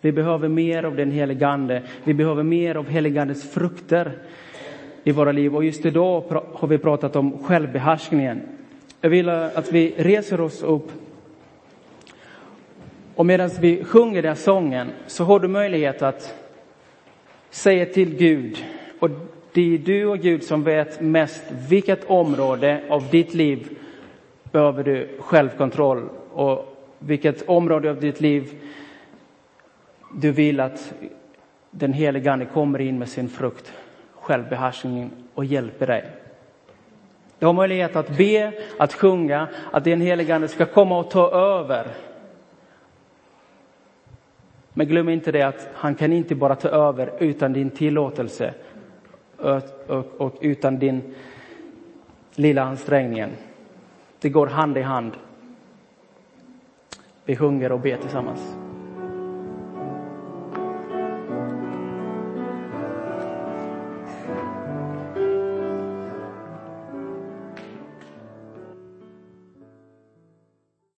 Vi 0.00 0.12
behöver 0.12 0.48
mer 0.48 0.82
av 0.82 0.96
den 0.96 1.10
heligande. 1.10 1.82
Vi 2.04 2.14
behöver 2.14 2.42
mer 2.42 2.74
av 2.74 2.88
heligandets 2.88 3.50
frukter 3.50 4.12
i 5.04 5.12
våra 5.12 5.32
liv. 5.32 5.56
Och 5.56 5.64
just 5.64 5.86
idag 5.86 6.42
har 6.52 6.68
vi 6.68 6.78
pratat 6.78 7.16
om 7.16 7.38
självbehärskningen. 7.44 8.40
Jag 9.00 9.10
vill 9.10 9.28
att 9.28 9.72
vi 9.72 9.94
reser 9.96 10.40
oss 10.40 10.62
upp 10.62 10.92
och 13.16 13.26
medan 13.26 13.50
vi 13.60 13.84
sjunger 13.84 14.22
den 14.22 14.36
sången 14.36 14.90
så 15.06 15.24
har 15.24 15.40
du 15.40 15.48
möjlighet 15.48 16.02
att 16.02 16.34
säga 17.50 17.86
till 17.86 18.16
Gud, 18.16 18.64
och 18.98 19.10
det 19.52 19.74
är 19.74 19.78
du 19.78 20.06
och 20.06 20.18
Gud 20.18 20.44
som 20.44 20.62
vet 20.62 21.00
mest 21.00 21.44
vilket 21.68 22.10
område 22.10 22.82
av 22.88 23.10
ditt 23.10 23.34
liv 23.34 23.78
behöver 24.52 24.84
du 24.84 25.08
självkontroll 25.18 26.08
och 26.32 26.76
vilket 26.98 27.48
område 27.48 27.90
av 27.90 28.00
ditt 28.00 28.20
liv 28.20 28.54
du 30.14 30.32
vill 30.32 30.60
att 30.60 30.94
den 31.70 31.92
helige 31.92 32.32
Ande 32.32 32.44
kommer 32.44 32.80
in 32.80 32.98
med 32.98 33.08
sin 33.08 33.28
frukt, 33.28 33.72
självbehärskningen 34.14 35.10
och 35.34 35.44
hjälper 35.44 35.86
dig. 35.86 36.04
Du 37.38 37.46
har 37.46 37.52
möjlighet 37.52 37.96
att 37.96 38.16
be, 38.16 38.52
att 38.78 38.94
sjunga, 38.94 39.48
att 39.72 39.84
den 39.84 40.00
helige 40.00 40.34
Ande 40.34 40.48
ska 40.48 40.66
komma 40.66 40.98
och 40.98 41.10
ta 41.10 41.30
över 41.30 41.86
men 44.78 44.86
glöm 44.86 45.08
inte 45.08 45.32
det 45.32 45.42
att 45.42 45.68
han 45.74 45.94
kan 45.94 46.12
inte 46.12 46.34
bara 46.34 46.56
ta 46.56 46.68
över 46.68 47.12
utan 47.18 47.52
din 47.52 47.70
tillåtelse 47.70 48.54
och, 49.36 49.62
och, 49.86 50.06
och 50.20 50.34
utan 50.40 50.78
din 50.78 51.14
lilla 52.34 52.62
ansträngning. 52.62 53.30
Det 54.20 54.28
går 54.28 54.46
hand 54.46 54.78
i 54.78 54.82
hand. 54.82 55.12
Vi 57.24 57.36
sjunger 57.36 57.72
och 57.72 57.80
ber 57.80 57.96
tillsammans. 57.96 58.65